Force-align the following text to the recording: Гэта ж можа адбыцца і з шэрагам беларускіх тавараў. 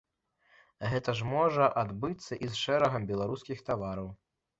Гэта 0.93 1.13
ж 1.19 1.27
можа 1.33 1.67
адбыцца 1.81 2.37
і 2.47 2.49
з 2.53 2.57
шэрагам 2.63 3.05
беларускіх 3.13 3.61
тавараў. 3.69 4.09